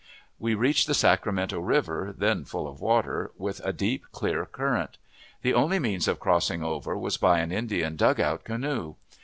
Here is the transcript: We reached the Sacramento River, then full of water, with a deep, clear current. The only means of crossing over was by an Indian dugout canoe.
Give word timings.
We 0.39 0.55
reached 0.55 0.87
the 0.87 0.95
Sacramento 0.95 1.59
River, 1.59 2.11
then 2.17 2.43
full 2.43 2.67
of 2.67 2.81
water, 2.81 3.29
with 3.37 3.61
a 3.63 3.71
deep, 3.71 4.03
clear 4.11 4.47
current. 4.47 4.97
The 5.43 5.53
only 5.53 5.77
means 5.77 6.07
of 6.07 6.19
crossing 6.19 6.63
over 6.63 6.97
was 6.97 7.17
by 7.17 7.37
an 7.37 7.51
Indian 7.51 7.97
dugout 7.97 8.43
canoe. 8.43 8.95